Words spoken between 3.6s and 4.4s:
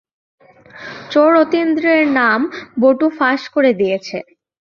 দিয়েছে।